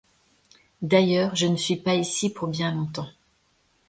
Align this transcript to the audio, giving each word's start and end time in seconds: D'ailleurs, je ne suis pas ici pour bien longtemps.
D'ailleurs, 0.81 1.35
je 1.35 1.45
ne 1.45 1.55
suis 1.55 1.75
pas 1.75 1.93
ici 1.93 2.31
pour 2.31 2.47
bien 2.47 2.73
longtemps. 2.73 3.07